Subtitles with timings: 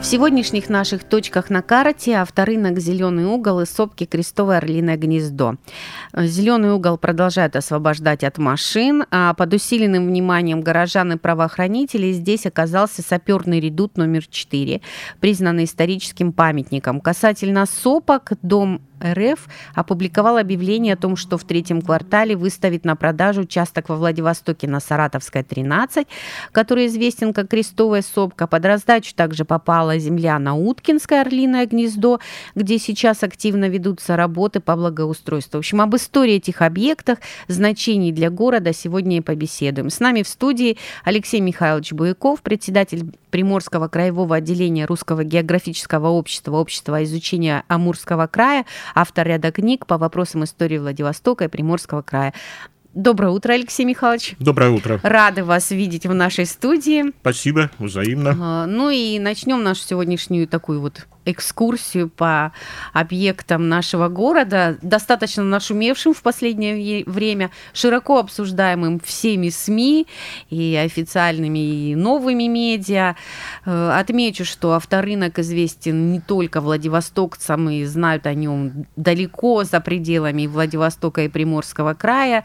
[0.00, 5.56] В сегодняшних наших точках на карте авторынок «Зеленый угол» и сопки «Крестовое орлиное гнездо».
[6.16, 13.02] «Зеленый угол» продолжает освобождать от машин, а под усиленным вниманием горожан и правоохранителей здесь оказался
[13.02, 14.80] саперный редут номер 4,
[15.20, 17.00] признанный историческим памятником.
[17.00, 23.42] Касательно сопок, дом РФ опубликовал объявление о том, что в третьем квартале выставит на продажу
[23.42, 26.06] участок во Владивостоке на Саратовской 13,
[26.52, 28.46] который известен как Крестовая сопка.
[28.46, 32.20] Под раздачу также попала земля на Уткинское орлиное гнездо,
[32.54, 35.58] где сейчас активно ведутся работы по благоустройству.
[35.58, 39.90] В общем, об истории этих объектов, значений для города сегодня и побеседуем.
[39.90, 47.04] С нами в студии Алексей Михайлович Буяков, председатель Приморского краевого отделения Русского географического общества, общества
[47.04, 52.34] изучения Амурского края, автор ряда книг по вопросам истории Владивостока и Приморского края.
[52.94, 54.34] Доброе утро, Алексей Михайлович.
[54.40, 54.98] Доброе утро.
[55.02, 57.12] Рады вас видеть в нашей студии.
[57.20, 58.36] Спасибо, взаимно.
[58.40, 62.52] А, ну и начнем нашу сегодняшнюю такую вот экскурсию по
[62.92, 70.06] объектам нашего города, достаточно нашумевшим в последнее время, широко обсуждаемым всеми СМИ
[70.50, 73.16] и официальными, и новыми медиа.
[73.64, 80.46] Э, отмечу, что авторынок известен не только владивостокцам, и знают о нем далеко за пределами
[80.46, 82.44] Владивостока и Приморского края.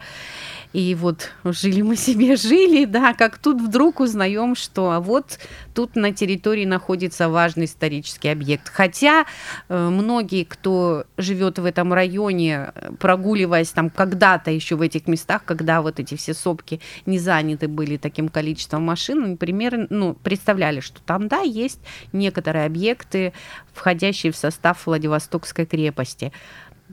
[0.74, 5.38] И вот жили мы себе, жили, да, как тут вдруг узнаем, что а вот
[5.72, 8.68] тут на территории находится важный исторический объект.
[8.68, 9.24] Хотя
[9.68, 15.80] э, многие, кто живет в этом районе, прогуливаясь там когда-то еще в этих местах, когда
[15.80, 21.28] вот эти все сопки не заняты были таким количеством машин, например, ну, представляли, что там,
[21.28, 21.78] да, есть
[22.12, 23.32] некоторые объекты,
[23.72, 26.32] входящие в состав Владивостокской крепости.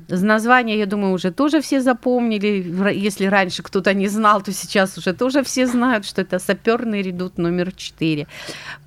[0.08, 2.94] Название, я думаю, уже тоже все запомнили.
[2.94, 7.38] Если раньше кто-то не знал, то сейчас уже тоже все знают, что это саперный редут
[7.38, 8.26] номер 4.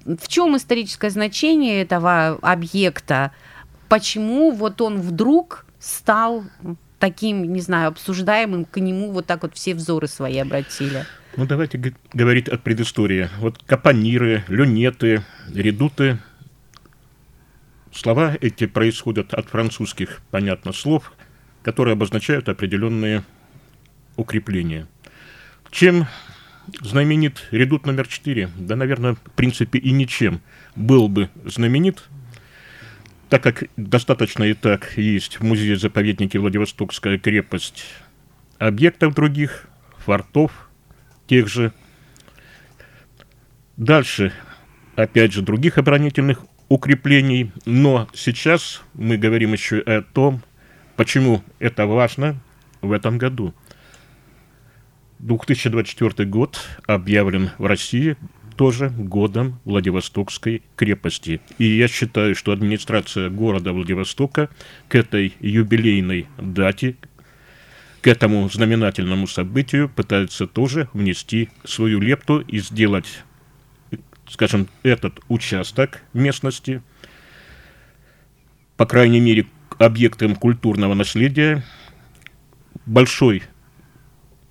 [0.07, 3.33] В чем историческое значение этого объекта?
[3.89, 6.45] Почему вот он вдруг стал
[6.99, 11.05] таким, не знаю, обсуждаемым, к нему вот так вот все взоры свои обратили?
[11.37, 13.29] Ну, давайте говорить от предыстории.
[13.41, 15.23] Вот капониры, люнеты,
[15.53, 16.19] редуты
[17.95, 21.13] Слова эти происходят от французских, понятно, слов,
[21.63, 23.23] которые обозначают определенные
[24.17, 24.89] укрепления.
[25.71, 26.07] Чем
[26.81, 28.51] знаменит редут номер 4?
[28.59, 30.41] Да, наверное, в принципе и ничем.
[30.75, 32.03] Был бы знаменит,
[33.29, 37.85] так как достаточно и так есть в музее-заповеднике Владивостокская крепость
[38.59, 39.69] объектов других,
[39.99, 40.69] фортов
[41.29, 41.73] тех же.
[43.77, 44.33] Дальше,
[44.97, 50.43] опять же, других оборонительных укреплений, но сейчас мы говорим еще о том,
[50.97, 52.41] почему это важно
[52.81, 53.55] в этом году.
[55.21, 58.17] 2024 год объявлен в России
[58.57, 61.41] тоже годом Владивостокской крепости.
[61.59, 64.49] И я считаю, что администрация города Владивостока
[64.89, 66.97] к этой юбилейной дате,
[68.01, 73.23] к этому знаменательному событию пытается тоже внести свою лепту и сделать
[74.29, 76.83] скажем, этот участок местности,
[78.77, 79.47] по крайней мере,
[79.79, 81.65] объектом культурного наследия,
[82.87, 83.43] большой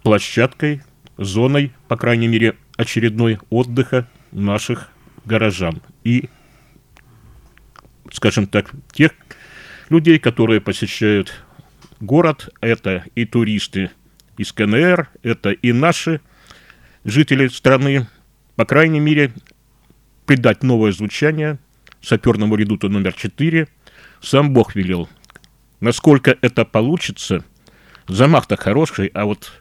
[0.04, 0.82] площадкой,
[1.18, 4.90] зоной, по крайней мере, очередной отдыха наших
[5.26, 5.82] горожан.
[6.04, 6.30] И,
[8.12, 9.12] скажем так, тех
[9.90, 11.44] людей, которые посещают
[12.00, 13.92] город, это и туристы
[14.38, 16.22] из КНР, это и наши
[17.06, 18.08] жители страны,
[18.56, 19.34] по крайней мере,
[20.26, 21.60] придать новое звучание
[22.02, 23.68] саперному редуту номер 4.
[24.22, 25.10] Сам Бог велел.
[25.80, 27.44] Насколько это получится,
[28.08, 29.52] замах-то хороший, а вот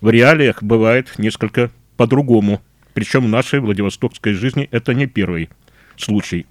[0.00, 2.62] в реалиях бывает несколько по-другому.
[2.94, 5.50] Причем в нашей Владивостокской жизни это не первый
[5.96, 6.46] случай.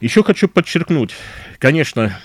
[0.00, 1.14] Еще хочу подчеркнуть,
[1.58, 2.18] конечно,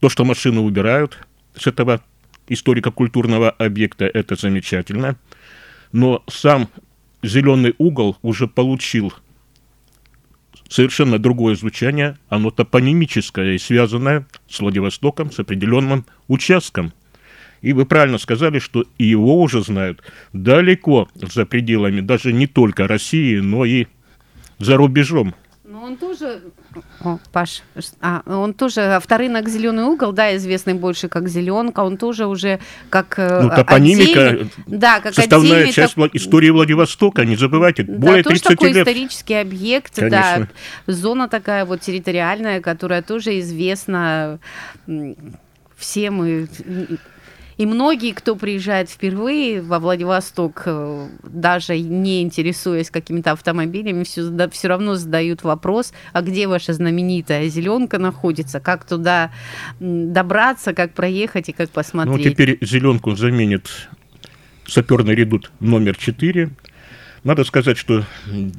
[0.00, 1.18] то, что машины убирают
[1.56, 2.02] с этого
[2.48, 5.16] историко-культурного объекта, это замечательно.
[5.92, 6.68] Но сам
[7.22, 9.12] зеленый угол уже получил
[10.68, 16.92] совершенно другое звучание, оно топонимическое и связанное с Владивостоком, с определенным участком.
[17.60, 22.86] И вы правильно сказали, что и его уже знают далеко за пределами даже не только
[22.86, 23.86] России, но и
[24.58, 25.34] за рубежом.
[25.88, 26.42] Он тоже,
[27.00, 27.62] О, Паш,
[28.02, 33.18] а, он тоже авторынок «Зеленый угол», да, известный больше как «Зеленка», он тоже уже как
[33.18, 36.14] э, Ну, топонимика, отдельный, да, как составная часть топ...
[36.14, 38.86] истории Владивостока, не забывайте, да, более 30 тоже такой лет.
[38.86, 40.48] исторический объект, Конечно.
[40.86, 44.40] да, зона такая вот территориальная, которая тоже известна
[45.78, 46.46] всем и
[47.58, 54.48] и многие, кто приезжает впервые во Владивосток, э, даже не интересуясь какими-то автомобилями, все, да,
[54.48, 59.32] все равно задают вопрос, а где ваша знаменитая зеленка находится, как туда
[59.80, 62.24] добраться, как проехать и как посмотреть.
[62.24, 63.88] Ну, теперь зеленку заменит
[64.64, 66.50] саперный редут номер 4.
[67.24, 68.04] Надо сказать, что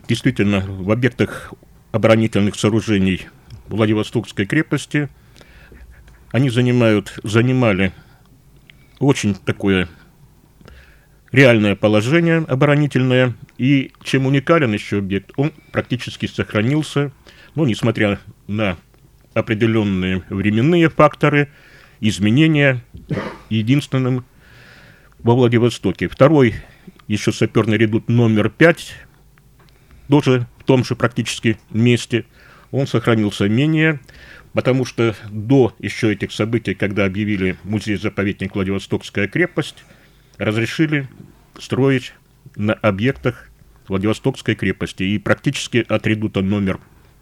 [0.09, 1.53] действительно в объектах
[1.93, 3.27] оборонительных сооружений
[3.69, 5.07] Владивостокской крепости
[6.31, 7.93] они занимают, занимали
[8.99, 9.87] очень такое
[11.31, 13.33] реальное положение оборонительное.
[13.57, 17.11] И чем уникален еще объект, он практически сохранился,
[17.55, 18.77] ну, несмотря на
[19.33, 21.49] определенные временные факторы,
[21.99, 22.83] изменения,
[23.49, 24.25] единственным
[25.19, 26.07] во Владивостоке.
[26.07, 26.55] Второй,
[27.07, 28.95] еще саперный редут номер 5,
[30.07, 32.25] тоже в том же практически месте,
[32.71, 33.99] он сохранился менее
[34.59, 39.85] потому что до еще этих событий, когда объявили музей-заповедник Владивостокская крепость,
[40.37, 41.07] разрешили
[41.57, 42.11] строить
[42.57, 43.49] на объектах
[43.87, 45.03] Владивостокской крепости.
[45.03, 46.81] И практически от редута номер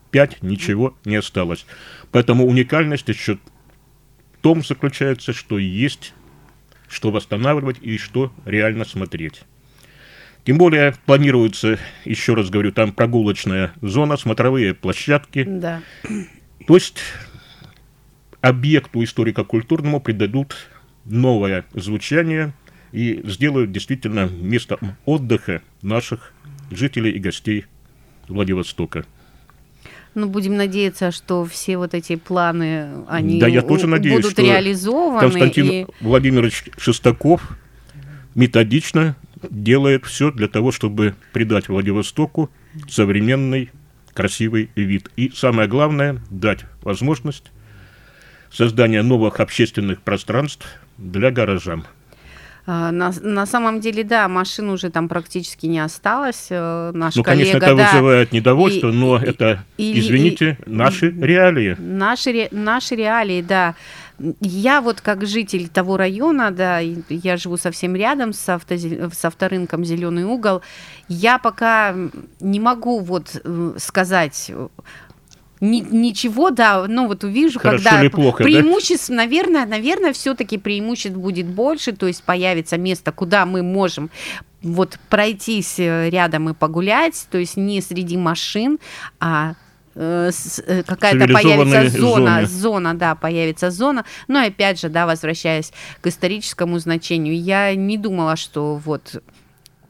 [0.10, 1.68] 5 ничего не осталось.
[2.12, 6.16] Поэтому уникальность еще в том заключается, что есть
[6.90, 9.44] что восстанавливать и что реально смотреть.
[10.44, 15.44] Тем более планируется, еще раз говорю, там прогулочная зона, смотровые площадки.
[15.44, 15.84] Да.
[16.68, 16.98] То есть
[18.42, 20.56] объекту историко-культурному придадут
[21.06, 22.54] новое звучание
[22.92, 26.34] и сделают действительно местом отдыха наших
[26.70, 27.66] жителей и гостей
[28.28, 29.06] Владивостока.
[30.14, 35.22] Ну, будем надеяться, что все вот эти планы, они да, я тоже надеюсь, будут реализованы.
[35.22, 35.86] Константин и...
[36.02, 37.58] Владимирович Шестаков
[38.36, 39.16] методично
[39.50, 42.50] делает все для того, чтобы придать Владивостоку
[42.90, 43.70] современный
[44.18, 45.12] красивый вид.
[45.16, 47.52] И самое главное, дать возможность
[48.52, 50.66] создания новых общественных пространств
[50.98, 51.86] для горожан.
[52.66, 56.48] А, на, на самом деле, да, машин уже там практически не осталось.
[56.50, 60.58] Э, наш ну, коллега, конечно, это да, вызывает недовольство, и, но и, это, и, извините,
[60.66, 61.76] и, наши реалии.
[61.78, 63.76] Наши, наши реалии, да.
[64.42, 69.86] Я вот как житель того района, да, я живу совсем рядом с, авто, с авторынком
[69.86, 70.62] «Зеленый угол»,
[71.08, 71.96] я пока
[72.40, 74.52] не могу вот э, сказать
[75.62, 79.16] ни, ничего, да, ну вот увижу, Хорошо когда или плохо, преимуществ, да?
[79.16, 84.10] наверное, наверное, все-таки преимуществ будет больше, то есть появится место, куда мы можем
[84.64, 88.80] вот пройтись э, рядом и погулять, то есть не среди машин,
[89.20, 89.67] а Э, э,
[89.98, 92.46] какая-то появится зона, зоны.
[92.46, 94.06] зона, да, появится зона.
[94.28, 99.22] Но опять же, да, возвращаясь к историческому значению, я не думала, что вот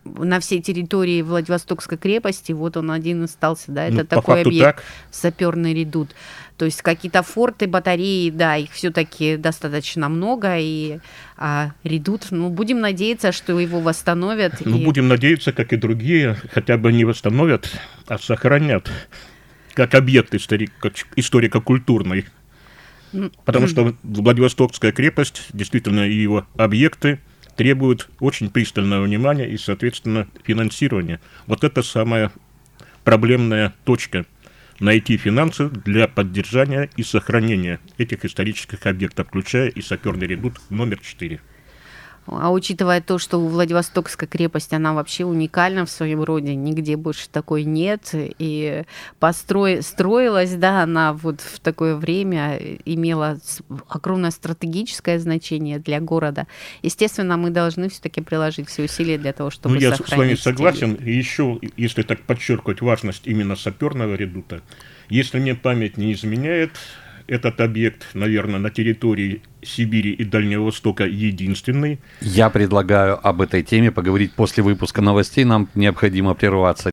[0.06, 4.84] на всей территории Владивостокской крепости, вот он один остался, да, это ну, такой объект, так.
[5.12, 6.16] саперный редут.
[6.56, 11.00] То есть какие-то форты, батареи, да, их все-таки достаточно много, и
[11.36, 14.54] а редут, ну, будем надеяться, что его восстановят.
[14.66, 14.86] Ну, и...
[14.86, 17.70] будем надеяться, как и другие, хотя бы не восстановят,
[18.08, 18.90] а сохранят
[19.78, 22.26] как объект историко-культурный.
[23.46, 27.20] Потому что Владивостокская крепость, действительно, и его объекты
[27.56, 31.22] требуют очень пристального внимания и, соответственно, финансирования.
[31.46, 32.32] Вот это самая
[33.04, 34.26] проблемная точка.
[34.80, 41.40] Найти финансы для поддержания и сохранения этих исторических объектов, включая и саперный редут номер 4.
[42.28, 47.64] А учитывая то, что Владивостокская крепость, она вообще уникальна в своем роде, нигде больше такой
[47.64, 48.84] нет, и
[49.20, 53.40] построй, строилась, да, она вот в такое время имела
[53.88, 56.48] огромное стратегическое значение для города.
[56.82, 60.40] Естественно, мы должны все-таки приложить все усилия для того, чтобы ну, я сохранить.
[60.40, 60.94] с вами согласен.
[60.96, 64.62] И еще, если так подчеркивать важность именно саперного редута,
[65.10, 66.72] если мне память не изменяет,
[67.28, 72.00] этот объект, наверное, на территории Сибири и Дальнего Востока единственный.
[72.22, 75.44] Я предлагаю об этой теме поговорить после выпуска новостей.
[75.44, 76.92] Нам необходимо прерваться.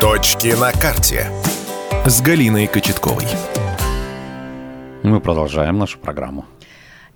[0.00, 1.26] Точки на карте
[2.06, 3.24] с Галиной Кочетковой.
[5.02, 6.46] Мы продолжаем нашу программу.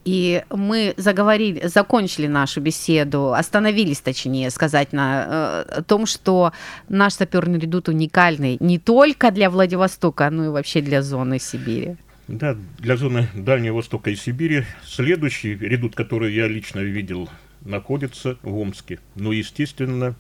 [0.04, 6.52] И мы заговорили, закончили нашу беседу, остановились, точнее сказать, на э, том, что
[6.88, 11.96] наш саперный редут уникальный не только для Владивостока, но и вообще для зоны Сибири.
[12.28, 17.28] Да, для зоны Дальнего Востока и Сибири следующий редут, который я лично видел,
[17.60, 19.00] находится в Омске.
[19.16, 20.14] Но, естественно,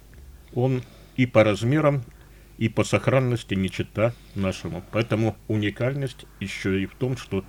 [0.54, 0.82] он
[1.16, 2.02] и по размерам,
[2.58, 4.84] и по сохранности не чита нашему.
[4.92, 7.44] Поэтому уникальность еще и в том, что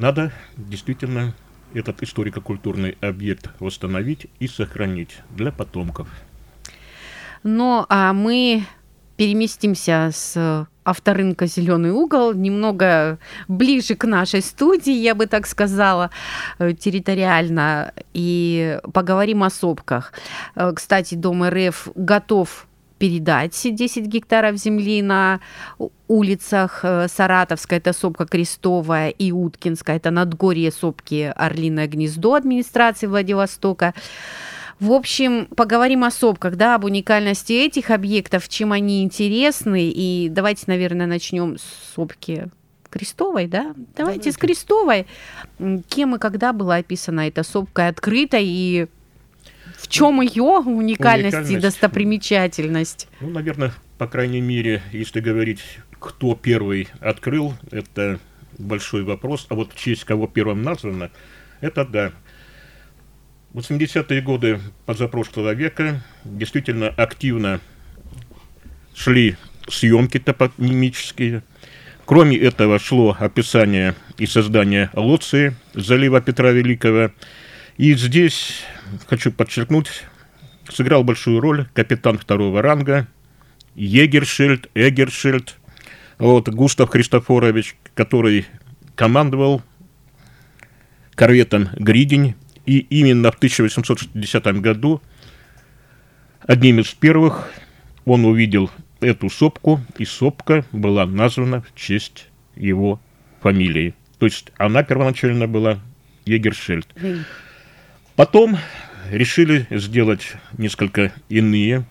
[0.00, 1.34] надо действительно
[1.74, 6.08] этот историко-культурный объект восстановить и сохранить для потомков.
[7.42, 8.64] Ну, а мы
[9.16, 16.10] переместимся с авторынка «Зеленый угол», немного ближе к нашей студии, я бы так сказала,
[16.58, 20.14] э, территориально, и поговорим о сопках.
[20.54, 22.66] Э, кстати, Дом РФ готов
[23.00, 25.40] передать 10 гектаров земли на
[26.06, 33.94] улицах э, Саратовская, это сопка Крестовая, и Уткинская, это Надгорье сопки Орлиное гнездо администрации Владивостока.
[34.80, 39.90] В общем, поговорим о сопках, да, об уникальности этих объектов, чем они интересны.
[39.90, 42.48] И давайте, наверное, начнем с сопки
[42.90, 43.72] Крестовой, да?
[43.96, 44.32] Давайте, давайте.
[44.32, 45.06] с Крестовой.
[45.88, 48.88] Кем и когда была описана эта сопка открыта и
[49.80, 53.08] в чем ее уникальность, уникальность и достопримечательность?
[53.20, 55.60] Ну, наверное, по крайней мере, если говорить,
[55.98, 58.20] кто первый открыл, это
[58.58, 59.46] большой вопрос.
[59.48, 61.10] А вот в честь кого первым названо,
[61.60, 62.12] это да.
[63.54, 67.60] 80-е годы позапрошлого века действительно активно
[68.94, 69.36] шли
[69.68, 71.42] съемки топонимические.
[72.04, 77.10] Кроме этого шло описание и создание Лоции, залива Петра Великого.
[77.80, 78.62] И здесь,
[79.06, 80.04] хочу подчеркнуть,
[80.68, 83.08] сыграл большую роль капитан второго ранга
[83.74, 85.56] Егершильд, Эгершильд,
[86.18, 88.44] вот, Густав Христофорович, который
[88.96, 89.62] командовал
[91.14, 92.34] корветом «Гридень»,
[92.66, 95.00] и именно в 1860 году
[96.40, 97.50] одним из первых
[98.04, 98.70] он увидел
[99.00, 103.00] эту сопку, и сопка была названа в честь его
[103.40, 103.94] фамилии.
[104.18, 105.78] То есть она первоначально была
[106.26, 106.86] Егершельд.
[108.20, 108.58] Потом
[109.10, 111.86] решили сделать несколько иные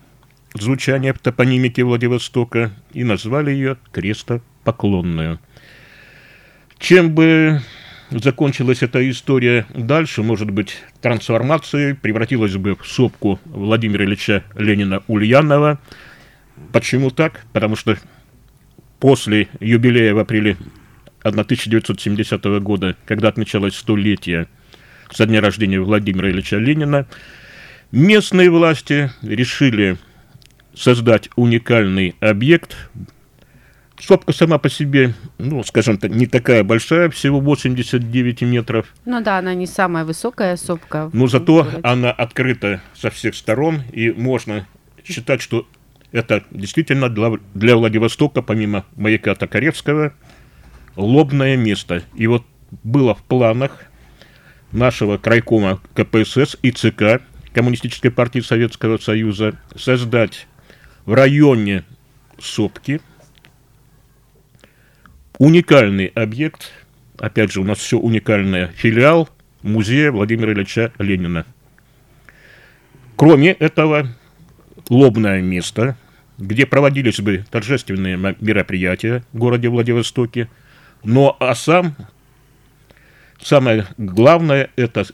[0.54, 5.40] звучания топонимики Владивостока и назвали ее Крестопоклонную.
[6.78, 7.62] Чем бы
[8.10, 15.80] закончилась эта история дальше, может быть, трансформацией, превратилась бы в сопку Владимира Ильича Ленина Ульянова.
[16.72, 17.44] Почему так?
[17.52, 17.98] Потому что
[19.00, 20.56] после юбилея в апреле
[21.24, 24.46] 1970 года, когда отмечалось столетие
[25.12, 27.06] со дня рождения Владимира Ильича Ленина,
[27.92, 29.96] местные власти решили
[30.74, 32.76] создать уникальный объект
[34.00, 38.86] Сопка сама по себе, ну, скажем так, не такая большая, всего 89 метров.
[39.04, 41.10] Ну да, она не самая высокая сопка.
[41.12, 44.66] Но зато она открыта со всех сторон, и можно
[45.04, 45.66] считать, что
[46.12, 50.14] это действительно для, для Владивостока, помимо маяка Токаревского,
[50.96, 52.02] лобное место.
[52.14, 52.44] И вот
[52.82, 53.84] было в планах
[54.72, 57.22] нашего крайкома КПСС и ЦК
[57.52, 60.46] Коммунистической партии Советского Союза создать
[61.04, 61.84] в районе
[62.38, 63.00] сопки–
[65.40, 66.70] уникальный объект,
[67.18, 69.26] опять же, у нас все уникальное, филиал
[69.62, 71.46] музея Владимира Ильича Ленина.
[73.16, 74.06] Кроме этого,
[74.90, 75.96] лобное место,
[76.36, 80.50] где проводились бы торжественные мероприятия в городе Владивостоке,
[81.04, 81.96] но а сам,
[83.42, 85.04] самое главное, это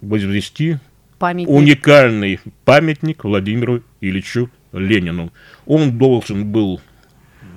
[0.00, 0.78] возвести
[1.18, 1.54] памятник.
[1.54, 5.32] уникальный памятник Владимиру Ильичу Ленину.
[5.66, 6.80] Он должен был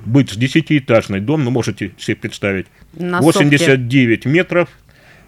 [0.06, 4.30] быть десятиэтажный дом, ну, можете себе представить, На 89 сопке.
[4.30, 4.70] метров,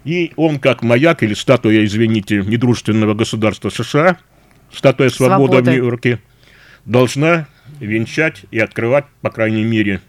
[0.04, 4.18] и он как маяк или статуя, извините, недружественного государства США,
[4.72, 6.18] статуя свободы в Нью-Йорке,
[6.84, 7.46] должна
[7.80, 10.00] венчать и открывать, по крайней мере,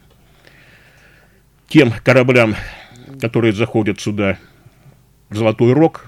[1.68, 2.56] тем кораблям,
[3.22, 4.38] которые заходят сюда,
[5.32, 6.06] Золотой Рог,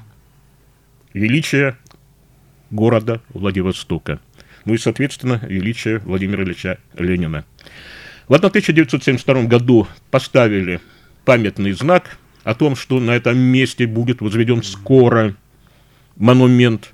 [1.13, 1.75] величие
[2.69, 4.19] города Владивостока.
[4.65, 7.43] Ну и, соответственно, величие Владимира Ильича Ленина.
[8.27, 10.81] В 1972 году поставили
[11.25, 15.35] памятный знак о том, что на этом месте будет возведен скоро
[16.15, 16.93] монумент.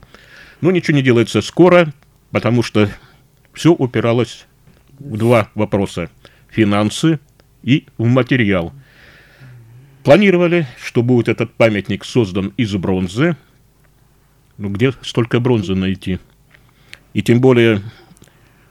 [0.62, 1.94] Но ничего не делается скоро,
[2.32, 2.89] потому что
[3.53, 4.46] все упиралось
[4.98, 6.10] в два вопроса.
[6.50, 7.20] Финансы
[7.63, 8.72] и в материал.
[10.04, 13.38] Планировали, что будет этот памятник создан из бронзы.
[14.58, 16.20] Ну, где столько бронзы найти?
[17.14, 17.82] И тем более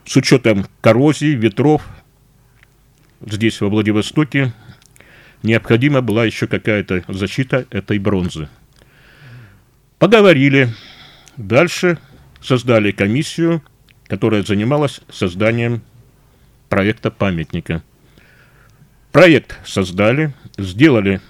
[0.05, 1.87] с учетом коррозии, ветров,
[3.25, 4.53] здесь, во Владивостоке,
[5.43, 8.49] необходима была еще какая-то защита этой бронзы.
[9.99, 10.69] Поговорили.
[11.39, 11.99] Дальше
[12.43, 13.63] создали комиссию,
[14.07, 15.81] которая занималась созданием
[16.69, 17.83] проекта памятника.
[19.13, 21.21] Проект создали, сделали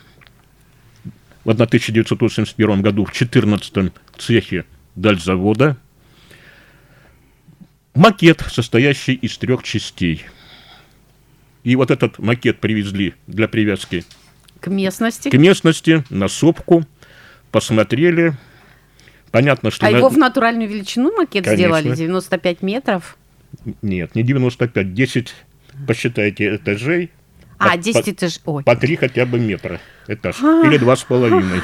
[1.45, 4.65] в 1981 году в 14 цехе
[4.95, 5.77] дальзавода.
[7.95, 10.25] макет, состоящий из трех частей.
[11.65, 14.05] И вот этот макет привезли для привязки
[14.61, 15.29] К местности.
[15.29, 16.85] к местности, на сопку,
[17.51, 18.35] посмотрели.
[19.31, 19.87] Понятно, что...
[19.87, 21.57] А на- его в натуральную величину макет Конечно.
[21.81, 23.17] сделали, 95 метров.
[23.83, 25.35] Нет, не 95, 10,
[25.87, 27.11] посчитайте, этажей.
[27.63, 28.41] А, По- 10 по- этаж.
[28.45, 28.65] Ой.
[28.65, 30.37] По три хотя бы метра этаж.
[30.43, 30.63] А.
[30.67, 31.61] Или два с половиной.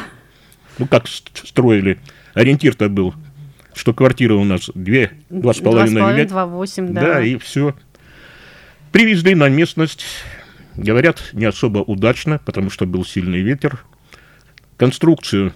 [0.78, 1.98] Ну, как строили.
[2.34, 3.14] Ориентир-то был,
[3.74, 6.36] что квартира у нас две, два с половиной метра.
[6.36, 7.00] 2,8, да.
[7.00, 7.74] Да, и все.
[8.92, 10.04] Привезли на местность.
[10.76, 13.84] Говорят, не особо удачно, потому что был сильный ветер.
[14.76, 15.52] Конструкцию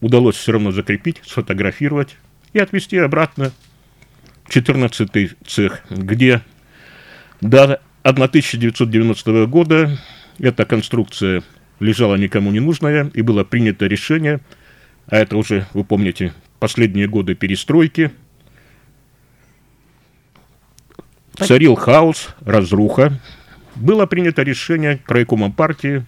[0.00, 2.16] удалось все равно закрепить, сфотографировать
[2.52, 3.52] и отвезти обратно
[4.44, 6.42] в 14 цех, где
[7.40, 9.98] до 1990 года
[10.38, 11.42] эта конструкция
[11.80, 14.40] лежала никому не нужная, и было принято решение,
[15.06, 18.12] а это уже, вы помните, последние годы перестройки,
[21.36, 23.20] царил хаос, разруха.
[23.74, 26.04] Было принято решение крайкомом партии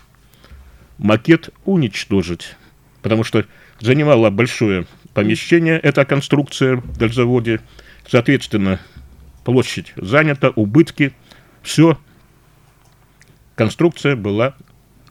[0.99, 2.57] макет уничтожить,
[3.03, 3.45] потому что
[3.81, 7.61] занимала большое помещение эта конструкция в дальзаводе.
[8.07, 8.81] Соответственно,
[9.45, 11.13] площадь занята, убытки,
[11.67, 11.99] все.
[13.57, 14.55] Конструкция была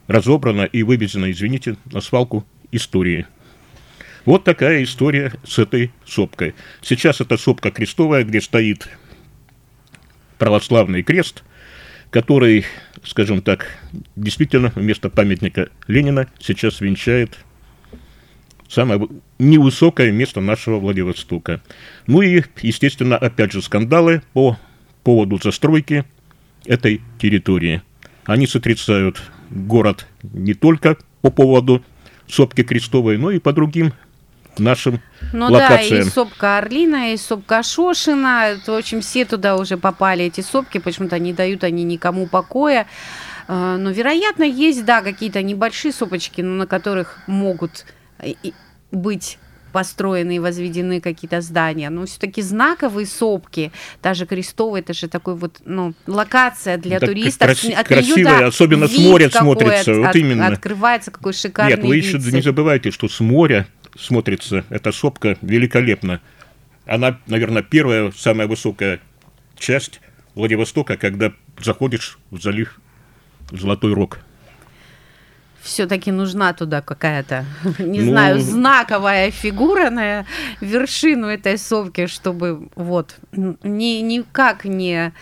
[0.06, 3.26] разобрана и вывезена, извините, на свалку истории.
[4.24, 6.54] Вот такая история с этой сопкой.
[6.80, 8.88] Сейчас это сопка крестовая, где стоит
[10.38, 11.44] православный крест,
[12.10, 12.64] который,
[13.04, 13.68] скажем так,
[14.16, 17.38] действительно вместо памятника Ленина сейчас венчает
[18.68, 19.08] самое вы-
[19.38, 21.60] невысокое место нашего Владивостока.
[22.06, 24.58] Ну и, естественно, опять же скандалы по
[25.04, 26.04] поводу застройки
[26.66, 27.82] этой территории.
[28.24, 31.82] Они сотрясают город не только по поводу
[32.28, 33.92] сопки Крестовой, но и по другим
[34.58, 35.00] нашим
[35.32, 36.06] Ну да, локациям.
[36.06, 38.58] и сопка Орлина, и сопка Шошина.
[38.66, 40.78] В общем, все туда уже попали, эти сопки.
[40.78, 42.86] Почему-то не дают они никому покоя.
[43.48, 47.84] А, Но, вероятно, есть, да, какие-то небольшие сопочки, но на которых могут
[48.18, 48.32] э,
[48.90, 49.38] быть
[49.76, 51.90] построены и возведены какие-то здания.
[51.90, 57.50] Но все-таки знаковые сопки, даже крестовые, это же такой вот, ну, локация для Так туристов.
[57.50, 60.46] краси- От красивая, да, особенно с моря смотрится, от- вот от- именно.
[60.46, 62.32] Открывается какой шикарный Нет, вы еще вид.
[62.32, 63.66] не забывайте, что с моря
[63.98, 66.22] смотрится эта сопка великолепно.
[66.86, 69.00] Она, наверное, первая, самая высокая
[69.58, 70.00] часть
[70.34, 72.80] Владивостока, когда заходишь в залив
[73.50, 74.20] Золотой Рог.
[75.66, 77.44] Все-таки нужна туда какая-то,
[77.78, 80.24] не Ну, знаю, знаковая фигура на
[80.60, 85.12] вершину этой совки, чтобы вот ни, никак не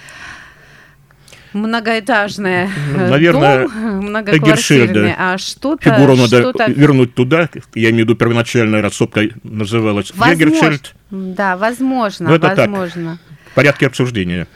[1.52, 3.72] многоэтажная Ну, наверное, дом
[4.04, 7.48] многоквартирный, а что-то Фигуру надо что-то вернуть туда.
[7.74, 10.94] Я имею в виду, первоначальная рассопка называлась возможно, Егершельд.
[11.10, 12.58] да, возможно, Ну, это так.
[12.58, 13.18] возможно.
[13.50, 14.48] В порядке обсуждения.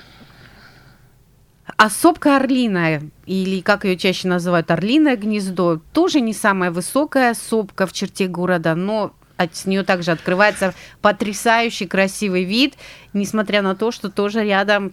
[1.77, 7.87] А сопка орлиная, или как ее чаще называют, орлиное гнездо, тоже не самая высокая сопка
[7.87, 12.75] в черте города, но от с нее также открывается потрясающий красивый вид,
[13.13, 14.93] несмотря на то, что тоже рядом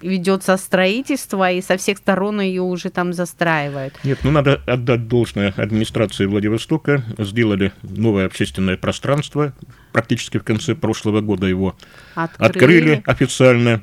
[0.00, 3.94] ведется строительство, и со всех сторон ее уже там застраивают.
[4.04, 7.02] Нет, ну надо отдать должное администрации Владивостока.
[7.18, 9.54] Сделали новое общественное пространство.
[9.92, 11.76] Практически в конце прошлого года его
[12.14, 13.82] открыли официально.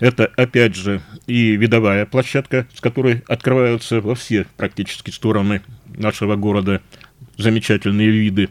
[0.00, 6.82] Это, опять же, и видовая площадка, с которой открываются во все практически стороны нашего города
[7.36, 8.48] замечательные виды.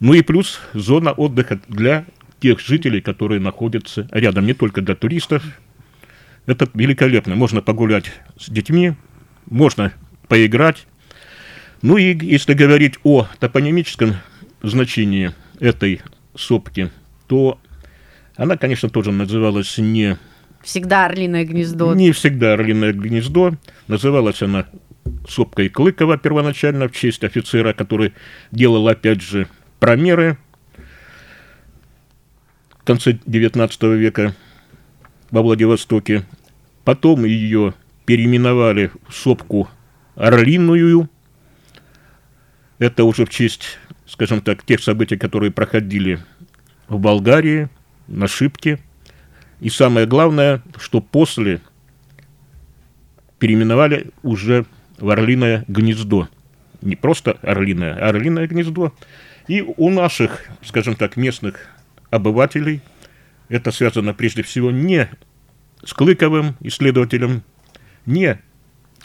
[0.00, 2.06] Ну и плюс зона отдыха для
[2.40, 5.42] тех жителей, которые находятся рядом, не только для туристов.
[6.46, 7.34] Это великолепно.
[7.34, 8.94] Можно погулять с детьми,
[9.46, 9.92] можно
[10.28, 10.86] поиграть.
[11.82, 14.16] Ну и если говорить о топонимическом
[14.62, 16.00] значении этой
[16.34, 16.90] сопки,
[17.26, 17.60] то
[18.36, 20.16] она, конечно, тоже называлась не
[20.62, 21.94] Всегда орлиное гнездо.
[21.94, 23.54] не всегда орлиное гнездо.
[23.86, 24.66] Называлась она
[25.28, 28.12] сопкой Клыкова первоначально в честь офицера, который
[28.50, 30.38] делал, опять же, промеры
[32.80, 34.34] в конце 19 века
[35.30, 36.24] во Владивостоке.
[36.84, 37.74] Потом ее
[38.06, 39.68] переименовали в сопку
[40.14, 41.08] Орлиную.
[42.78, 46.18] Это уже в честь, скажем так, тех событий, которые проходили
[46.88, 47.68] в Болгарии,
[48.06, 48.80] на Шипке.
[49.60, 51.60] И самое главное, что после
[53.38, 54.66] переименовали уже
[54.98, 56.28] в Орлиное гнездо.
[56.82, 58.92] Не просто Орлиное, а Орлиное гнездо.
[59.48, 61.66] И у наших, скажем так, местных
[62.10, 62.82] обывателей
[63.48, 65.08] это связано прежде всего не
[65.84, 67.42] с Клыковым исследователем,
[68.06, 68.38] не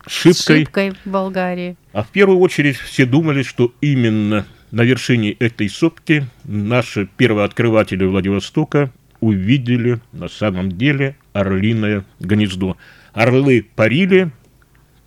[0.05, 1.77] с Шипкой, Шипкой в Болгарии.
[1.93, 8.91] а в первую очередь все думали, что именно на вершине этой сопки наши первооткрыватели Владивостока
[9.23, 12.77] увидели на самом деле орлиное гнездо.
[13.13, 14.31] Орлы парили,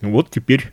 [0.00, 0.72] вот теперь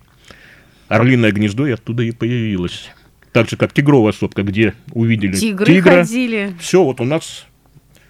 [0.88, 2.90] орлиное гнездо и оттуда и появилось.
[3.34, 6.04] Так же, как тигровая сопка, где увидели Тигры тигра.
[6.04, 6.54] ходили.
[6.60, 7.48] Все, вот у нас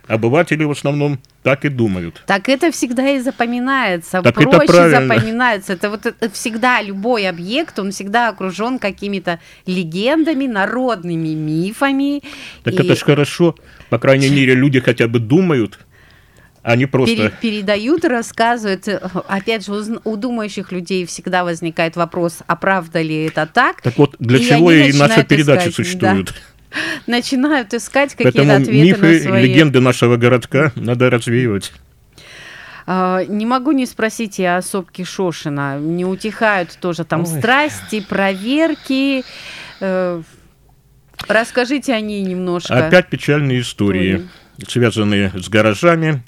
[0.08, 2.24] обыватели в основном так и думают.
[2.26, 5.16] Так это всегда и запоминается, Так это проще правильно.
[5.16, 5.74] запоминается.
[5.74, 12.22] Это вот это всегда любой объект, он всегда окружен какими-то легендами, народными мифами.
[12.64, 13.56] Так И это ж хорошо.
[13.90, 15.80] По крайней мере, люди хотя бы думают,
[16.64, 17.16] а не просто...
[17.16, 18.88] пере- передают рассказывают.
[19.28, 23.82] Опять же, у у думающих людей всегда возникает вопрос, а правда ли это так?
[23.82, 26.34] Так вот, для И чего они и наши передачи искать, существуют.
[27.08, 29.44] Начинают искать какие-то Поэтому ответы мифы, на свои.
[29.48, 31.72] легенды нашего городка надо развеивать.
[32.86, 35.80] А, Не могу не спросить и о сопке Шошина.
[35.80, 37.28] Не утихают тоже там Ой.
[37.28, 39.24] страсти, проверки.
[39.80, 40.22] Э,
[41.28, 42.88] Расскажите о ней немножко.
[42.88, 44.28] Опять печальные истории,
[44.68, 46.22] связанные с гаражами,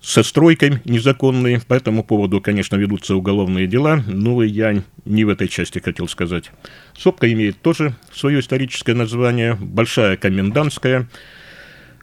[0.00, 1.60] со стройкой незаконной.
[1.60, 6.50] По этому поводу, конечно, ведутся уголовные дела, но я не в этой части хотел сказать.
[6.96, 11.08] Сопка имеет тоже свое историческое название, Большая Комендантская.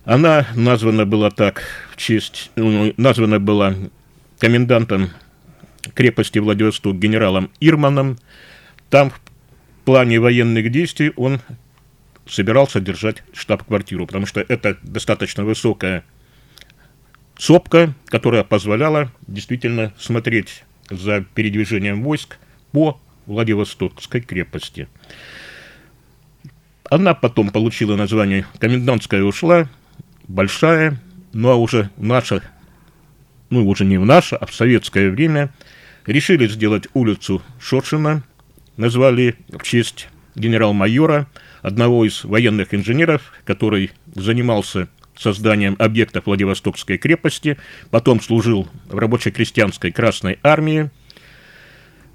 [0.05, 3.75] Она названа была так в честь, ну, названа была
[4.39, 5.09] комендантом
[5.93, 8.17] крепости Владивосток генералом Ирманом.
[8.89, 9.19] Там в
[9.83, 11.41] плане военных действий он
[12.25, 16.03] собирался держать штаб-квартиру, потому что это достаточно высокая
[17.37, 22.37] сопка, которая позволяла действительно смотреть за передвижением войск
[22.71, 24.87] по Владивостокской крепости.
[26.89, 29.69] Она потом получила название «Комендантская ушла»,
[30.27, 30.97] большая,
[31.33, 32.41] ну а уже наша,
[33.49, 35.53] ну уже не в наше, а в советское время
[36.05, 38.23] решили сделать улицу Шоршина,
[38.77, 41.27] назвали в честь генерал-майора,
[41.61, 47.57] одного из военных инженеров, который занимался созданием объектов Владивостокской крепости,
[47.89, 50.89] потом служил в рабоче-крестьянской Красной армии.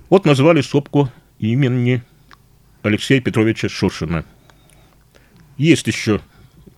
[0.08, 2.02] Вот назвали сопку имени
[2.82, 4.24] Алексея Петровича Шушина.
[5.56, 6.20] Есть еще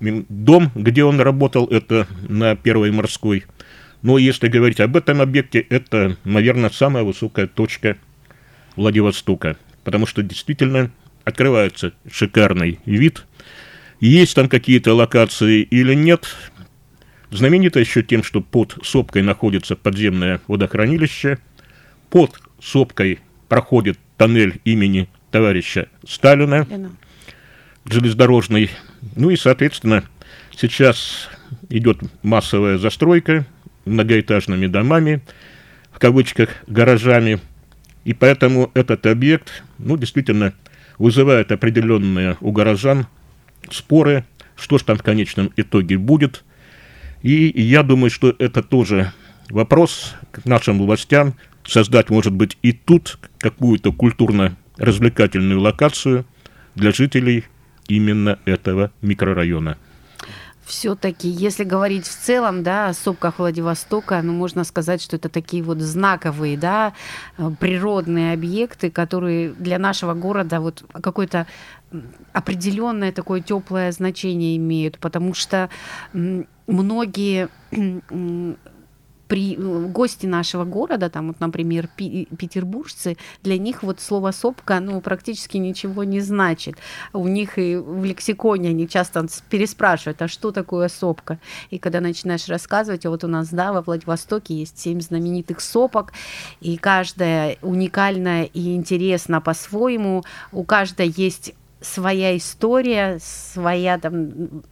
[0.01, 3.45] дом, где он работал, это на Первой морской.
[4.03, 7.97] Но если говорить об этом объекте, это, наверное, самая высокая точка
[8.77, 10.91] Владивостока, потому что действительно
[11.25, 13.25] открывается шикарный вид.
[14.05, 16.27] Есть там какие-то локации или нет,
[17.31, 21.39] знаменита еще тем, что под сопкой находится подземное водохранилище,
[22.11, 26.67] под сопкой проходит тоннель имени товарища Сталина,
[27.87, 28.69] железнодорожный.
[29.17, 30.05] Ну и, соответственно,
[30.55, 31.31] сейчас
[31.71, 33.47] идет массовая застройка
[33.87, 35.23] многоэтажными домами,
[35.93, 37.41] в кавычках, гаражами.
[38.05, 40.53] И поэтому этот объект, ну, действительно,
[40.99, 43.07] вызывает определенные у горожан
[43.71, 44.25] споры,
[44.57, 46.45] что ж там в конечном итоге будет.
[47.23, 49.13] И я думаю, что это тоже
[49.51, 51.35] вопрос к нашим властям,
[51.67, 56.27] создать, может быть, и тут какую-то культурно-развлекательную локацию
[56.75, 57.45] для жителей
[57.89, 59.79] именно этого микрорайона.
[60.65, 65.63] Все-таки, если говорить в целом, да, о сопках Владивостока, ну, можно сказать, что это такие
[65.63, 66.95] вот знаковые, да,
[67.37, 71.47] э, природные объекты, которые для нашего города вот какое-то
[71.93, 75.71] м, определенное такое теплое значение имеют, потому что
[76.67, 77.49] многие
[79.29, 85.57] при, гости нашего города, там вот, например, петербуржцы, для них вот слово сопка, ну, практически
[85.57, 86.77] ничего не значит.
[87.13, 91.39] У них и в лексиконе они часто переспрашивают, а что такое сопка?
[91.71, 96.13] И когда начинаешь рассказывать, а вот у нас, да, во Владивостоке есть семь знаменитых сопок,
[96.61, 104.63] и каждая уникальная и интересна по-своему, у каждой есть своя история, своя там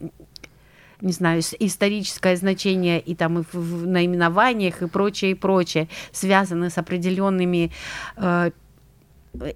[1.01, 6.79] не знаю, историческое значение и там и в, наименованиях и прочее, и прочее, связаны с
[6.79, 7.73] определенными
[8.17, 8.51] э,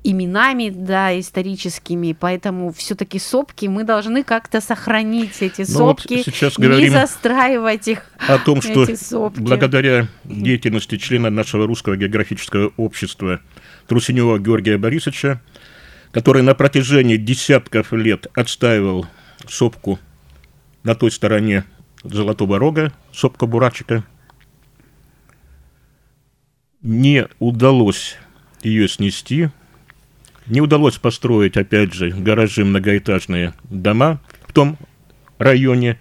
[0.02, 6.58] именами, да, историческими, поэтому все-таки сопки мы должны как-то сохранить эти Ну вот сопки, сейчас
[6.58, 8.10] не застраивать их.
[8.26, 9.40] О том, что сопки.
[9.40, 13.40] благодаря деятельности члена нашего русского географического общества
[13.86, 15.42] Трусенева Георгия Борисовича,
[16.12, 19.06] который на протяжении десятков лет отстаивал
[19.46, 19.98] сопку
[20.82, 21.64] на той стороне
[22.02, 24.04] Золотого Рога, сопка Бурачика,
[26.82, 28.16] не удалось
[28.62, 29.50] ее снести,
[30.46, 34.78] не удалось построить, опять же, гаражи, многоэтажные дома в том
[35.38, 35.98] районе.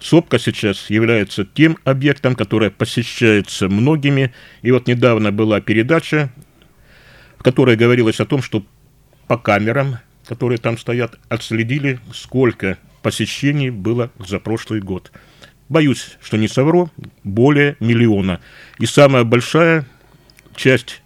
[0.00, 4.32] Сопка сейчас является тем объектом, который посещается многими.
[4.62, 6.30] И вот недавно была передача,
[7.38, 8.64] в которой говорилось о том, что
[9.26, 15.12] по камерам, которые там стоят, отследили, сколько посещений было за прошлый год.
[15.68, 16.90] боюсь, что не совру,
[17.22, 18.40] более миллиона.
[18.78, 19.86] И самая большая
[20.54, 21.02] часть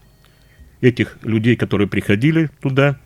[0.80, 2.98] этих людей, которые приходили туда,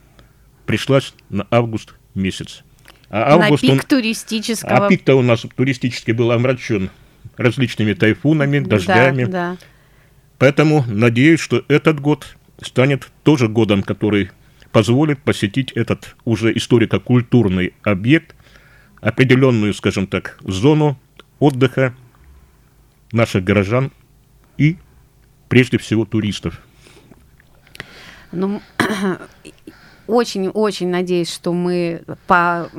[0.66, 2.64] пришлась на август месяц.
[3.09, 4.87] А август, на пик он, туристического.
[4.87, 6.90] А пик-то у нас туристический был омрачен
[7.37, 9.25] различными тайфунами, дождями.
[9.25, 9.57] Да, да.
[10.38, 14.31] Поэтому надеюсь, что этот год станет тоже годом, который
[14.72, 18.35] позволит посетить этот уже историко-культурный объект,
[19.00, 20.98] определенную, скажем так, зону
[21.38, 21.94] отдыха
[23.12, 23.92] наших горожан
[24.56, 24.76] и,
[25.48, 26.61] прежде всего, туристов.
[28.32, 28.62] Ну,
[30.06, 32.70] очень-очень надеюсь, что мы по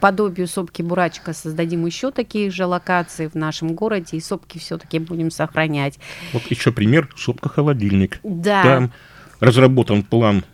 [0.00, 5.30] подобию сопки Бурачка создадим еще такие же локации в нашем городе, и сопки все-таки будем
[5.30, 6.00] сохранять.
[6.32, 8.18] Вот еще пример сопка холодильник.
[8.24, 8.62] Да.
[8.62, 8.92] Там
[9.40, 10.44] разработан план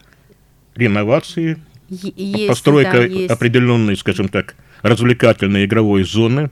[0.74, 1.58] реновации,
[1.88, 3.30] есть, постройка да, есть.
[3.30, 6.50] определенной, скажем так, развлекательной игровой зоны.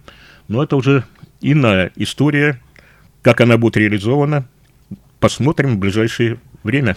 [0.48, 1.04] Но это уже
[1.40, 2.60] иная история.
[3.22, 4.48] Как она будет реализована,
[5.20, 6.96] посмотрим в ближайшее время.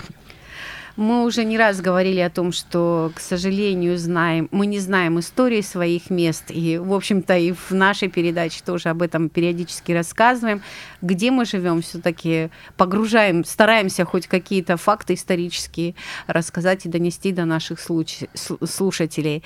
[0.98, 5.60] Мы уже не раз говорили о том, что, к сожалению, знаем, мы не знаем истории
[5.60, 10.62] своих мест, и, в общем-то, и в нашей передаче тоже об этом периодически рассказываем.
[11.02, 15.96] Где мы живем, все-таки погружаем, стараемся хоть какие-то факты исторические
[16.28, 19.44] рассказать и донести до наших слушателей.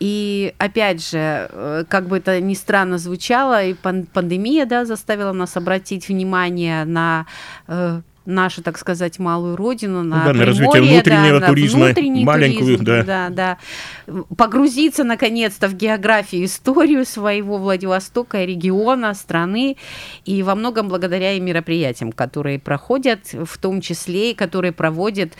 [0.00, 5.56] И опять же, э, как бы это ни странно звучало, и пандемия да, заставила нас
[5.56, 7.26] обратить внимание на
[7.68, 12.78] э, нашу, так сказать, малую родину, на, да, на развитие внутреннего да, туризма, внутренний маленькую,
[12.78, 13.02] туризм, да.
[13.02, 13.58] да, да,
[14.36, 19.76] погрузиться наконец-то в географию, историю своего Владивостока, региона, страны,
[20.24, 25.34] и во многом благодаря и мероприятиям, которые проходят, в том числе и которые проводит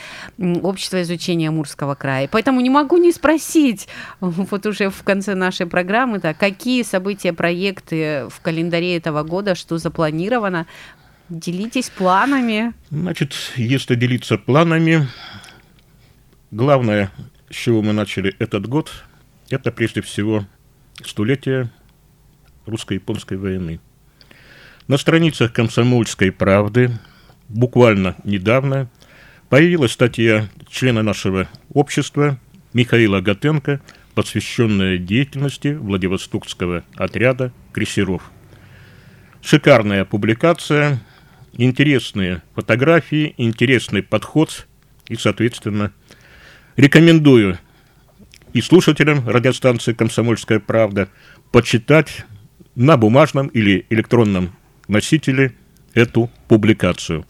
[0.63, 2.29] Общество изучения Амурского края.
[2.31, 3.89] Поэтому не могу не спросить,
[4.21, 9.79] вот уже в конце нашей программы, да, какие события, проекты в календаре этого года, что
[9.79, 10.67] запланировано
[11.29, 12.73] Делитесь планами.
[12.91, 15.09] Значит, если делиться планами,
[16.53, 17.11] главное,
[17.51, 18.93] с чего мы начали этот год,
[19.51, 20.47] это прежде всего
[21.05, 21.69] столетие
[22.65, 23.81] русско-японской войны.
[24.87, 26.93] На страницах «Комсомольской правды»
[27.49, 28.89] буквально недавно
[29.49, 32.39] появилась статья члена нашего общества
[32.73, 33.81] Михаила Готенко,
[34.15, 38.31] посвященная деятельности Владивостокского отряда крейсеров.
[39.43, 41.01] Шикарная публикация–
[41.57, 44.67] интересные фотографии, интересный подход
[45.09, 45.93] и, соответственно,
[46.77, 47.59] рекомендую
[48.53, 51.09] и слушателям радиостанции «Комсомольская правда»
[51.53, 52.25] почитать
[52.75, 54.55] на бумажном или электронном
[54.89, 55.55] носителе
[55.95, 57.27] эту публикацию.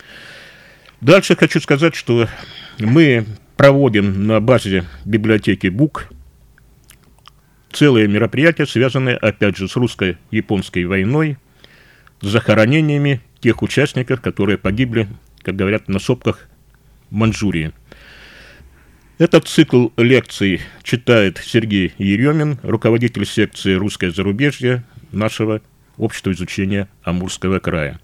[1.00, 2.28] Дальше хочу сказать, что
[2.78, 6.08] мы проводим на базе библиотеки БУК
[7.72, 11.38] целые мероприятия, связанные, опять же, с русско-японской войной,
[12.26, 15.08] захоронениями тех участников, которые погибли,
[15.42, 16.48] как говорят, на сопках
[17.10, 17.72] Манчжурии.
[19.18, 25.62] Этот цикл лекций читает Сергей Еремин, руководитель секции «Русское зарубежье» нашего
[25.96, 27.98] общества изучения Амурского края.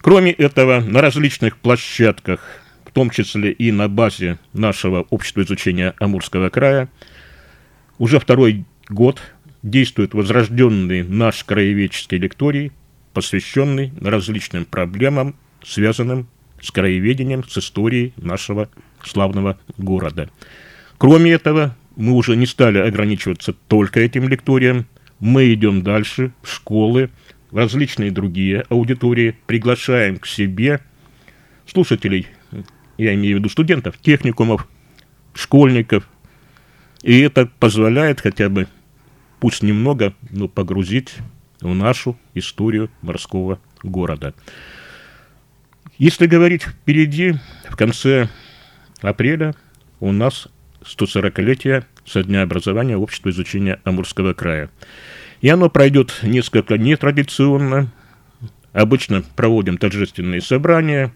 [0.00, 2.40] Кроме этого, на различных площадках,
[2.84, 6.88] в том числе и на базе нашего общества изучения Амурского края,
[7.98, 9.22] уже второй год
[9.62, 12.72] действует возрожденный наш краеведческий лекторий
[13.16, 16.28] посвященный различным проблемам, связанным
[16.60, 18.68] с краеведением, с историей нашего
[19.02, 20.28] славного города.
[20.98, 24.84] Кроме этого, мы уже не стали ограничиваться только этим лекторием,
[25.18, 27.08] мы идем дальше в школы,
[27.50, 30.80] в различные другие аудитории, приглашаем к себе
[31.66, 32.26] слушателей,
[32.98, 34.68] я имею в виду студентов, техникумов,
[35.32, 36.06] школьников,
[37.02, 38.68] и это позволяет хотя бы,
[39.40, 41.14] пусть немного, но погрузить
[41.60, 44.34] в нашу историю морского города.
[45.98, 47.34] Если говорить впереди,
[47.68, 48.28] в конце
[49.00, 49.54] апреля
[50.00, 50.48] у нас
[50.82, 54.70] 140-летие со дня образования Общества изучения Амурского края.
[55.40, 57.90] И оно пройдет несколько нетрадиционно.
[58.72, 61.12] Обычно проводим торжественные собрания,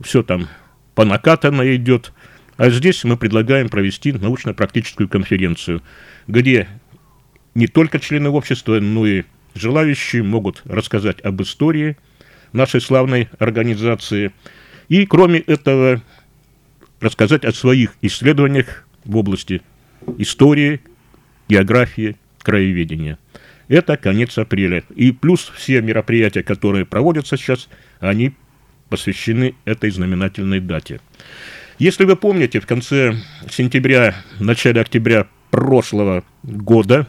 [0.00, 0.48] все там
[0.94, 2.12] по накатанно идет.
[2.56, 5.82] А здесь мы предлагаем провести научно-практическую конференцию,
[6.26, 6.68] где
[7.54, 9.24] не только члены общества, но и
[9.58, 11.96] Желающие могут рассказать об истории
[12.52, 14.30] нашей славной организации
[14.88, 16.00] и, кроме этого,
[17.00, 19.60] рассказать о своих исследованиях в области
[20.18, 20.80] истории,
[21.48, 23.18] географии, краеведения.
[23.66, 24.84] Это конец апреля.
[24.94, 27.68] И плюс все мероприятия, которые проводятся сейчас,
[27.98, 28.34] они
[28.88, 31.00] посвящены этой знаменательной дате.
[31.80, 33.16] Если вы помните, в конце
[33.50, 37.08] сентября, начале октября прошлого года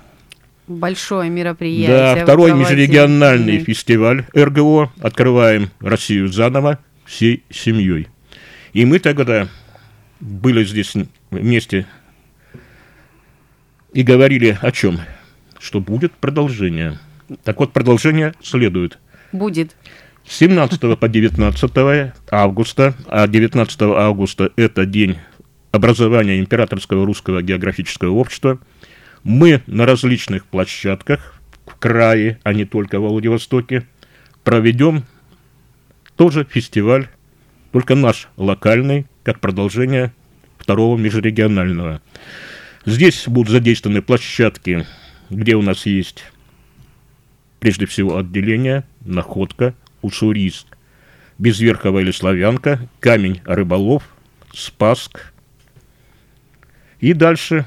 [0.69, 2.15] Большое мероприятие.
[2.15, 3.65] Да, второй межрегиональный Мгм.
[3.65, 4.91] фестиваль РГО.
[5.01, 8.07] Открываем Россию заново всей семьей.
[8.73, 9.47] И мы тогда
[10.19, 10.93] были здесь
[11.31, 11.87] вместе
[13.93, 14.99] и говорили о чем?
[15.59, 16.99] Что будет продолжение.
[17.43, 18.99] Так вот, продолжение следует.
[19.31, 19.75] Будет.
[20.23, 25.17] С 17 по 19 августа, а 19 августа это день
[25.71, 28.59] образования Императорского русского географического общества,
[29.23, 33.85] мы на различных площадках в крае, а не только в Владивостоке,
[34.43, 35.05] проведем
[36.15, 37.09] тоже фестиваль,
[37.71, 40.13] только наш локальный, как продолжение
[40.57, 42.01] второго межрегионального.
[42.85, 44.85] Здесь будут задействованы площадки,
[45.29, 46.23] где у нас есть
[47.59, 50.77] прежде всего отделение, находка, уссурийск,
[51.37, 54.03] безверховая или славянка, камень рыболов,
[54.53, 55.33] спаск.
[56.99, 57.65] И дальше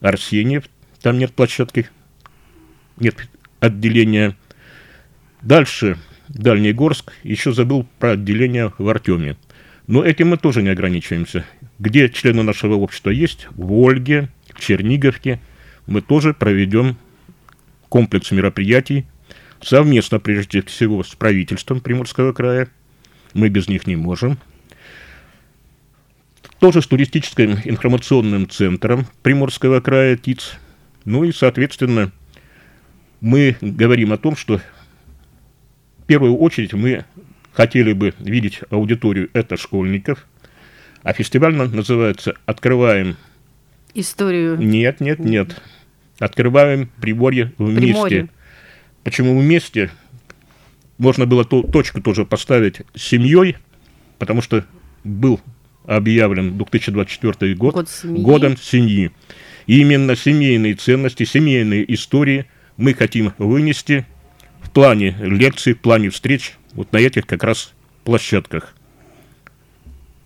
[0.00, 0.64] Арсеньев,
[1.04, 1.90] там нет площадки,
[2.98, 3.28] нет
[3.60, 4.34] отделения.
[5.42, 9.36] Дальше Дальний Горск, еще забыл про отделение в Артеме.
[9.86, 11.44] Но этим мы тоже не ограничиваемся.
[11.78, 15.40] Где члены нашего общества есть, в Ольге, в Черниговке,
[15.86, 16.96] мы тоже проведем
[17.90, 19.04] комплекс мероприятий
[19.60, 22.70] совместно, прежде всего, с правительством Приморского края.
[23.34, 24.38] Мы без них не можем.
[26.60, 30.60] Тоже с туристическим информационным центром Приморского края ТИЦ.
[31.04, 32.12] Ну и, соответственно,
[33.20, 34.58] мы говорим о том, что
[35.98, 37.04] в первую очередь мы
[37.52, 40.26] хотели бы видеть аудиторию это школьников,
[41.02, 43.16] а фестиваль на- называется «Открываем...»
[43.94, 44.58] Историю.
[44.58, 45.60] Нет, нет, нет.
[46.18, 47.92] «Открываем Приморье вместе».
[47.92, 48.28] Приморье.
[49.02, 49.90] Почему вместе?
[50.98, 53.56] Можно было ту точку тоже поставить с семьей,
[54.18, 54.64] потому что
[55.02, 55.40] был
[55.86, 58.22] объявлен 2024 год, Год семьи.
[58.22, 59.10] годом семьи.
[59.66, 62.46] И именно семейные ценности, семейные истории
[62.76, 64.06] мы хотим вынести
[64.60, 67.72] в плане лекций, в плане встреч вот на этих как раз
[68.04, 68.74] площадках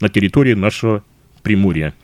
[0.01, 1.05] на территории нашего
[1.42, 1.94] Приморья.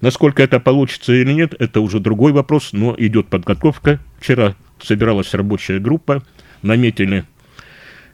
[0.00, 3.98] Насколько это получится или нет, это уже другой вопрос, но идет подготовка.
[4.20, 6.22] Вчера собиралась рабочая группа,
[6.62, 7.24] наметили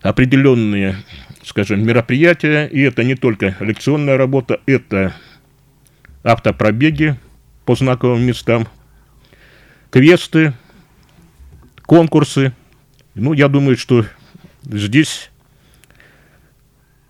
[0.03, 0.97] определенные,
[1.45, 5.15] скажем, мероприятия, и это не только лекционная работа, это
[6.23, 7.17] автопробеги
[7.71, 8.67] по знаковым местам,
[9.91, 10.55] квесты,
[11.87, 12.53] конкурсы.
[13.15, 14.07] Ну, я думаю, что
[14.65, 15.31] здесь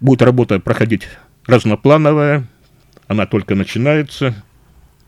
[0.01, 1.09] будет работа проходить
[1.47, 2.47] разноплановая,
[3.07, 4.35] она только начинается.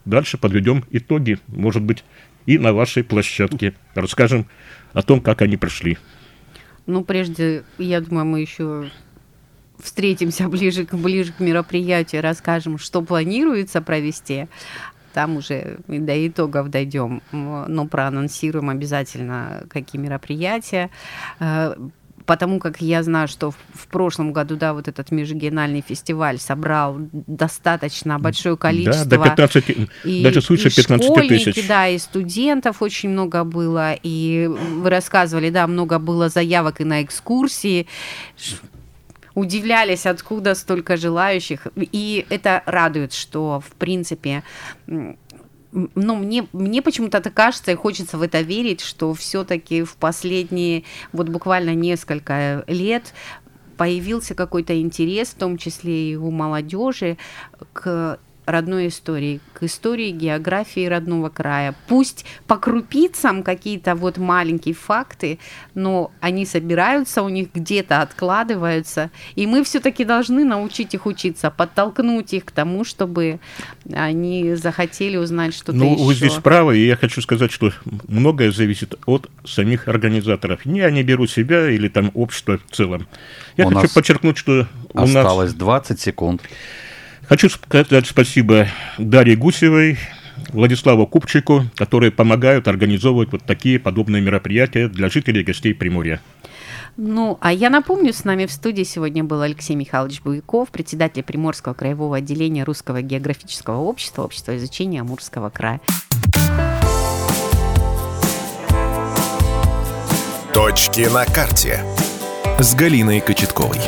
[0.07, 2.03] Дальше подведем итоги, может быть,
[2.47, 3.75] и на вашей площадке.
[3.95, 4.47] Расскажем
[4.95, 5.99] о том, как они прошли.
[6.87, 8.91] Ну, прежде, я думаю, мы еще
[9.83, 14.47] встретимся ближе к, ближе к мероприятию, расскажем, что планируется провести.
[15.13, 20.91] Там уже до итогов дойдем, но проанонсируем обязательно, какие мероприятия.
[21.41, 21.75] Э,
[22.25, 26.97] Потому как я знаю, что в, в прошлом году, да, вот этот межрегиональный фестиваль собрал
[27.13, 29.65] достаточно большое количество Да, до 15,
[30.05, 31.67] и, даже свыше и 15 школьники, тысяч.
[31.67, 37.03] да, и студентов очень много было, и вы рассказывали, да, много было заявок и на
[37.03, 37.89] экскурсии,
[39.35, 44.43] удивлялись, откуда столько желающих, и это радует, что, в принципе,
[44.87, 50.85] ну, мне, мне почему-то так кажется, и хочется в это верить, что все-таки в последние,
[51.13, 53.15] вот буквально несколько лет
[53.77, 57.17] появился какой-то интерес, в том числе и у молодежи,
[57.73, 61.75] к родной истории, к истории географии родного края.
[61.87, 65.39] Пусть по крупицам какие-то вот маленькие факты,
[65.75, 72.33] но они собираются, у них где-то откладываются, и мы все-таки должны научить их учиться, подтолкнуть
[72.35, 73.39] их к тому, чтобы
[73.93, 76.05] они захотели узнать что-то Ну, еще.
[76.05, 77.73] вы здесь правы, и я хочу сказать, что
[78.09, 80.67] многое зависит от самих организаторов.
[80.67, 83.07] Не они берут себя или там общество в целом.
[83.57, 85.15] Я У хочу нас подчеркнуть, что у нас...
[85.15, 86.43] Осталось 20 секунд.
[87.33, 88.69] Хочу сказать спасибо
[88.99, 89.99] Дарье Гусевой,
[90.51, 96.21] Владиславу Купчику, которые помогают организовывать вот такие подобные мероприятия для жителей и гостей Приморья.
[96.99, 101.73] Ну, а я напомню, с нами в студии сегодня был Алексей Михайлович Буйков, председатель Приморского
[101.73, 105.81] краевого отделения Русского географического общества, Общества изучения Амурского края.
[110.53, 111.81] Точки на карте
[112.59, 113.79] с Галиной Кочетковой.